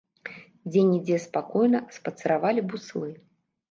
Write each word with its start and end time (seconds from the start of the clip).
Дзе-нідзе 0.69 1.21
спакойна 1.27 1.85
спацыравалі 2.01 2.69
буслы. 2.75 3.09